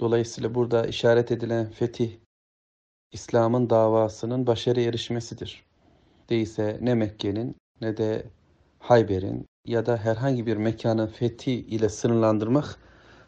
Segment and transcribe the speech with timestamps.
[0.00, 2.18] Dolayısıyla burada işaret edilen fetih
[3.12, 5.64] İslam'ın davasının başarı erişmesidir.
[6.30, 8.26] Değilse ne Mekke'nin ne de
[8.78, 12.78] Hayber'in ya da herhangi bir mekanın fethi ile sınırlandırmak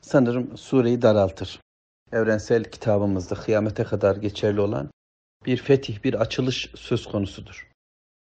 [0.01, 1.61] sanırım sureyi daraltır.
[2.13, 4.91] Evrensel kitabımızda kıyamete kadar geçerli olan
[5.47, 7.71] bir fetih, bir açılış söz konusudur.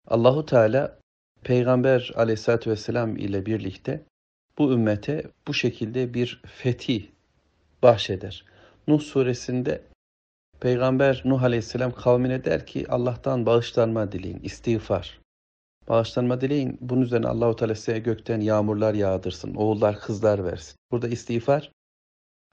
[0.07, 0.99] Allahu Teala
[1.43, 4.05] Peygamber aleyhissalatü vesselam ile birlikte
[4.59, 7.07] bu ümmete bu şekilde bir fetih
[7.83, 8.45] bahşeder.
[8.89, 9.83] Nuh suresinde
[10.61, 15.21] Peygamber Nuh aleyhisselam kavmine der ki Allah'tan bağışlanma dileyin, istiğfar.
[15.89, 16.79] Bağışlanma dileyin.
[16.81, 20.77] Bunun üzerine Allahu Teala size gökten yağmurlar yağdırsın, oğullar kızlar versin.
[20.91, 21.73] Burada istiğfar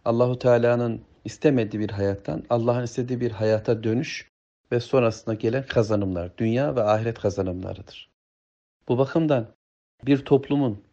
[0.06, 4.30] Allahu Teala'nın istemediği bir hayattan Allah'ın istediği bir hayata dönüş
[4.72, 8.10] ve sonrasında gelen kazanımlar, dünya ve ahiret kazanımlarıdır.
[8.88, 9.48] Bu bakımdan
[10.06, 10.84] bir toplumun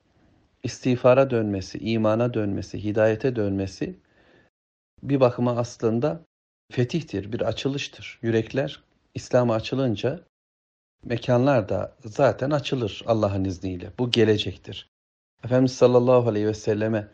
[0.62, 3.96] istiğfara dönmesi, imana dönmesi, hidayete dönmesi
[5.02, 6.24] bir bakıma aslında
[6.72, 8.18] fetihtir, bir açılıştır.
[8.22, 8.82] Yürekler
[9.14, 10.20] İslam'a açılınca
[11.04, 13.90] mekanlar da zaten açılır Allah'ın izniyle.
[13.98, 14.90] Bu gelecektir.
[15.44, 17.08] Efendimiz sallallahu aleyhi ve selleme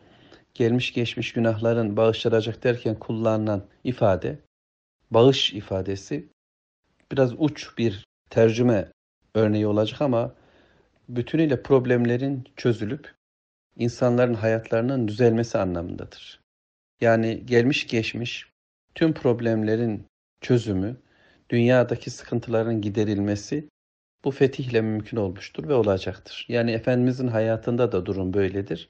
[0.55, 4.39] gelmiş geçmiş günahların bağışlanacak derken kullanılan ifade,
[5.11, 6.29] bağış ifadesi
[7.13, 8.93] biraz uç bir tercüme
[9.35, 10.35] örneği olacak ama
[11.09, 13.15] bütünüyle problemlerin çözülüp
[13.77, 16.41] insanların hayatlarının düzelmesi anlamındadır.
[17.01, 18.53] Yani gelmiş geçmiş
[18.95, 20.07] tüm problemlerin
[20.41, 20.97] çözümü,
[21.51, 23.69] dünyadaki sıkıntıların giderilmesi
[24.25, 26.47] bu fetihle mümkün olmuştur ve olacaktır.
[26.49, 28.89] Yani Efendimizin hayatında da durum böyledir.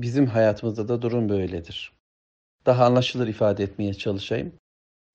[0.00, 1.92] Bizim hayatımızda da durum böyledir.
[2.66, 4.52] Daha anlaşılır ifade etmeye çalışayım.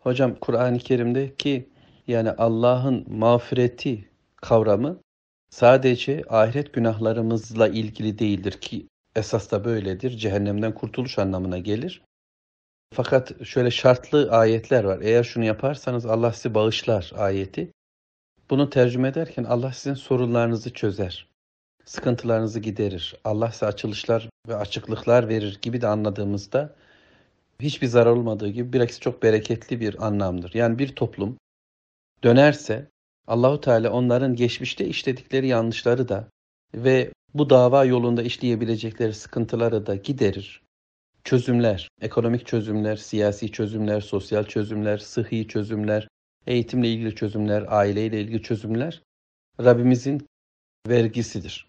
[0.01, 1.69] Hocam Kur'an-ı Kerim'deki
[2.07, 4.99] yani Allah'ın mağfireti kavramı
[5.49, 10.17] sadece ahiret günahlarımızla ilgili değildir ki esas da böyledir.
[10.17, 12.01] Cehennemden kurtuluş anlamına gelir.
[12.93, 14.99] Fakat şöyle şartlı ayetler var.
[15.01, 17.71] Eğer şunu yaparsanız Allah sizi bağışlar ayeti.
[18.49, 21.27] Bunu tercüme ederken Allah sizin sorunlarınızı çözer.
[21.85, 23.15] Sıkıntılarınızı giderir.
[23.23, 26.75] Allah size açılışlar ve açıklıklar verir gibi de anladığımızda
[27.59, 30.53] hiçbir zarar olmadığı gibi bilakis çok bereketli bir anlamdır.
[30.53, 31.37] Yani bir toplum
[32.23, 32.87] dönerse
[33.27, 36.27] Allahu Teala onların geçmişte işledikleri yanlışları da
[36.75, 40.61] ve bu dava yolunda işleyebilecekleri sıkıntıları da giderir.
[41.23, 46.07] Çözümler, ekonomik çözümler, siyasi çözümler, sosyal çözümler, sıhhi çözümler,
[46.47, 49.01] eğitimle ilgili çözümler, aileyle ilgili çözümler
[49.59, 50.27] Rabbimizin
[50.87, 51.67] vergisidir.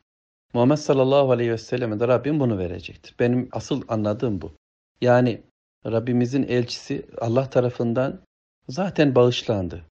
[0.54, 3.14] Muhammed sallallahu aleyhi ve selleme de Rabbim bunu verecektir.
[3.18, 4.52] Benim asıl anladığım bu.
[5.00, 5.42] Yani
[5.86, 8.20] Rabbimizin elçisi Allah tarafından
[8.68, 9.84] zaten bağışlandı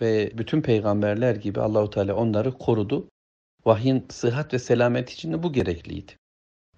[0.00, 3.08] ve bütün peygamberler gibi Allahu Teala onları korudu.
[3.66, 6.12] Vahyin sıhhat ve selamet için de bu gerekliydi.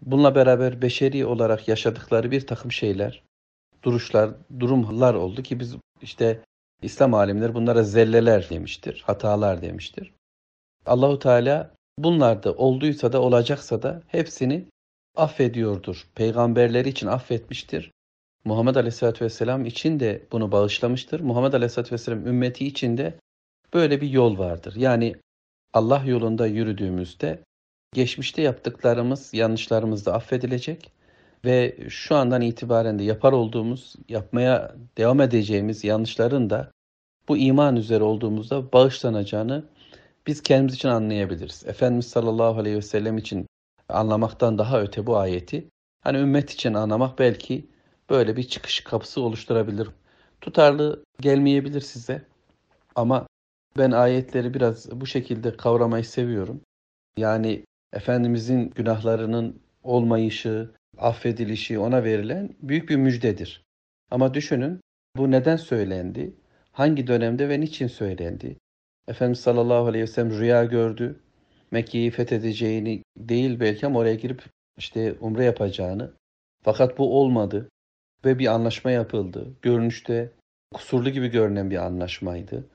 [0.02, 3.22] Bununla beraber beşeri olarak yaşadıkları bir takım şeyler,
[3.82, 4.30] duruşlar,
[4.60, 6.40] durumlar oldu ki biz işte
[6.82, 10.12] İslam alimleri bunlara zelleler demiştir, hatalar demiştir.
[10.86, 14.66] Allahu Teala bunlar da olduysa da olacaksa da hepsini
[15.16, 16.06] affediyordur.
[16.14, 17.90] Peygamberleri için affetmiştir.
[18.44, 21.20] Muhammed Aleyhisselatü Vesselam için de bunu bağışlamıştır.
[21.20, 23.14] Muhammed Aleyhisselatü Vesselam ümmeti için de
[23.74, 24.74] böyle bir yol vardır.
[24.76, 25.16] Yani
[25.72, 27.44] Allah yolunda yürüdüğümüzde
[27.94, 30.92] geçmişte yaptıklarımız, yanlışlarımız da affedilecek
[31.44, 36.70] ve şu andan itibaren de yapar olduğumuz, yapmaya devam edeceğimiz yanlışların da
[37.28, 39.64] bu iman üzere olduğumuzda bağışlanacağını
[40.26, 41.64] biz kendimiz için anlayabiliriz.
[41.66, 43.46] Efendimiz sallallahu aleyhi ve sellem için
[43.88, 45.68] anlamaktan daha öte bu ayeti,
[46.00, 47.66] hani ümmet için anlamak belki
[48.10, 49.88] böyle bir çıkış kapısı oluşturabilir.
[50.40, 52.22] Tutarlı gelmeyebilir size
[52.94, 53.26] ama
[53.78, 56.60] ben ayetleri biraz bu şekilde kavramayı seviyorum.
[57.16, 63.62] Yani Efendimizin günahlarının olmayışı, affedilişi ona verilen büyük bir müjdedir.
[64.10, 64.80] Ama düşünün
[65.16, 66.34] bu neden söylendi?
[66.72, 68.56] Hangi dönemde ve niçin söylendi?
[69.08, 71.20] Efendimiz sallallahu aleyhi ve sellem rüya gördü.
[71.70, 74.44] Mekke'yi fethedeceğini değil belki ama oraya girip
[74.78, 76.12] işte umre yapacağını.
[76.64, 77.68] Fakat bu olmadı
[78.24, 79.54] ve bir anlaşma yapıldı.
[79.62, 80.32] Görünüşte
[80.74, 82.66] kusurlu gibi görünen bir anlaşmaydı.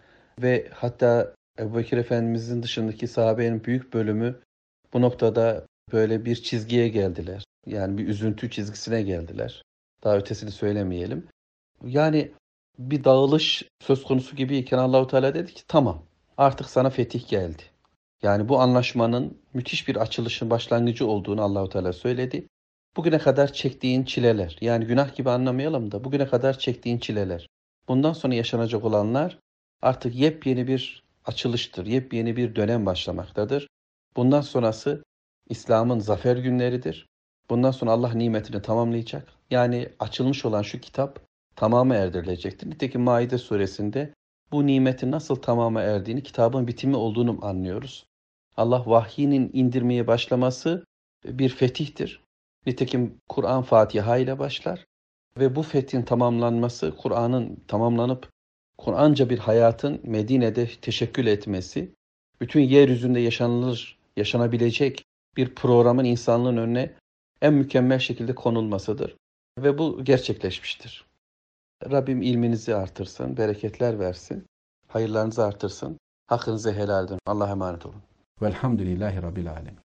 [0.42, 4.40] Ve hatta Ebu Bekir Efendimizin dışındaki sahabenin büyük bölümü
[4.94, 7.44] bu noktada böyle bir çizgiye geldiler.
[7.66, 9.62] Yani bir üzüntü çizgisine geldiler.
[10.04, 11.28] Daha ötesini söylemeyelim.
[11.86, 12.32] Yani
[12.80, 16.04] bir dağılış söz konusu gibiyken Allahu Teala dedi ki tamam
[16.38, 17.64] artık sana fetih geldi.
[18.24, 22.48] Yani bu anlaşmanın müthiş bir açılışın başlangıcı olduğunu Allahu Teala söyledi.
[22.98, 27.48] Bugüne kadar çektiğin çileler, yani günah gibi anlamayalım da bugüne kadar çektiğin çileler,
[27.88, 29.40] bundan sonra yaşanacak olanlar
[29.82, 33.68] artık yepyeni bir açılıştır, yepyeni bir dönem başlamaktadır.
[34.16, 35.04] Bundan sonrası
[35.50, 37.08] İslam'ın zafer günleridir.
[37.50, 39.34] Bundan sonra Allah nimetini tamamlayacak.
[39.52, 41.20] Yani açılmış olan şu kitap
[41.56, 42.70] tamamı erdirilecektir.
[42.70, 44.14] Nitekim Maide suresinde
[44.52, 48.06] bu nimetin nasıl tamama erdiğini, kitabın bitimi olduğunu anlıyoruz.
[48.58, 50.86] Allah vahyinin indirmeye başlaması
[51.26, 52.24] bir fetihtir.
[52.66, 54.86] Nitekim Kur'an Fatiha ile başlar
[55.38, 58.30] ve bu fethin tamamlanması, Kur'an'ın tamamlanıp
[58.78, 61.92] Kur'anca bir hayatın Medine'de teşekkül etmesi,
[62.42, 65.06] bütün yeryüzünde yaşanılır, yaşanabilecek
[65.38, 66.94] bir programın insanlığın önüne
[67.42, 69.16] en mükemmel şekilde konulmasıdır.
[69.58, 71.06] Ve bu gerçekleşmiştir.
[71.92, 74.46] Rabbim ilminizi artırsın, bereketler versin,
[74.88, 77.20] hayırlarınızı artırsın, hakkınızı helal edin.
[77.26, 78.02] Allah'a emanet olun.
[78.42, 79.85] Velhamdülillahi Rabbil Alemin.